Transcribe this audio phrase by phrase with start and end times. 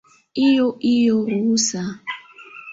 [0.33, 1.81] Hiyo hiyo ruhusa